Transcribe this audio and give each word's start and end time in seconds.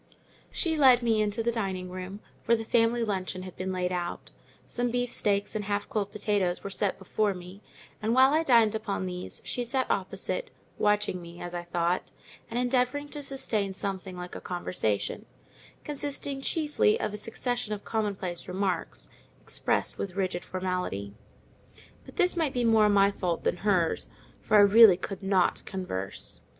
She 0.49 0.77
led 0.79 1.03
me 1.03 1.21
into 1.21 1.43
the 1.43 1.51
dining 1.51 1.87
room, 1.91 2.21
where 2.47 2.57
the 2.57 2.65
family 2.65 3.03
luncheon 3.03 3.43
had 3.43 3.55
been 3.55 3.71
laid 3.71 3.91
out. 3.91 4.31
Some 4.65 4.89
beefsteaks 4.89 5.55
and 5.55 5.65
half 5.65 5.87
cold 5.89 6.11
potatoes 6.11 6.63
were 6.63 6.71
set 6.71 6.97
before 6.97 7.35
me; 7.35 7.61
and 8.01 8.15
while 8.15 8.33
I 8.33 8.41
dined 8.41 8.73
upon 8.73 9.05
these, 9.05 9.43
she 9.45 9.63
sat 9.63 9.85
opposite, 9.91 10.49
watching 10.79 11.21
me 11.21 11.39
(as 11.39 11.53
I 11.53 11.65
thought) 11.65 12.11
and 12.49 12.57
endeavouring 12.59 13.09
to 13.09 13.21
sustain 13.21 13.75
something 13.75 14.17
like 14.17 14.33
a 14.35 14.41
conversation—consisting 14.41 16.41
chiefly 16.41 16.99
of 16.99 17.13
a 17.13 17.17
succession 17.17 17.71
of 17.71 17.85
commonplace 17.85 18.47
remarks, 18.47 19.07
expressed 19.39 19.99
with 19.99 20.13
frigid 20.13 20.43
formality: 20.43 21.13
but 22.07 22.15
this 22.15 22.35
might 22.35 22.53
be 22.55 22.63
more 22.63 22.89
my 22.89 23.11
fault 23.11 23.43
than 23.43 23.57
hers, 23.57 24.09
for 24.41 24.57
I 24.57 24.61
really 24.61 24.97
could 24.97 25.21
not 25.21 25.61
converse. 25.67 26.41